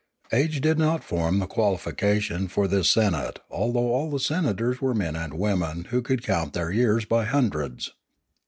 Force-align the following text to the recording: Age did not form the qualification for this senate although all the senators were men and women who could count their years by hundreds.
Age 0.33 0.61
did 0.61 0.79
not 0.79 1.03
form 1.03 1.37
the 1.37 1.45
qualification 1.45 2.47
for 2.47 2.67
this 2.67 2.89
senate 2.89 3.37
although 3.51 3.93
all 3.93 4.09
the 4.09 4.19
senators 4.19 4.81
were 4.81 4.95
men 4.95 5.15
and 5.15 5.35
women 5.35 5.83
who 5.91 6.01
could 6.01 6.23
count 6.23 6.53
their 6.53 6.71
years 6.71 7.05
by 7.05 7.23
hundreds. 7.25 7.91